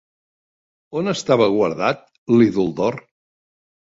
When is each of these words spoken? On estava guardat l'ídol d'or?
On 1.01 1.11
estava 1.11 1.47
guardat 1.55 2.01
l'ídol 2.39 2.73
d'or? 2.81 2.99